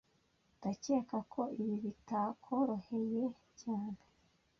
[0.57, 3.23] Ndakeka ko ibi bitakworoheye
[3.61, 3.99] cyane